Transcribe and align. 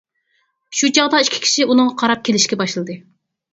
شۇ 0.79 0.89
چاغدا 0.99 1.19
ئىككى 1.27 1.43
كىشى 1.45 1.69
ئۇنىڭغا 1.69 1.95
قاراپ 2.01 2.27
كېلىشكە 2.31 2.61
باشلىدى. 2.65 3.01